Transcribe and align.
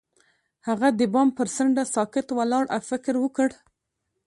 هغه 0.67 0.87
د 0.99 1.01
بام 1.13 1.29
پر 1.37 1.47
څنډه 1.55 1.83
ساکت 1.95 2.27
ولاړ 2.37 2.65
او 2.75 2.81
فکر 2.89 3.13
وکړ. 3.19 3.49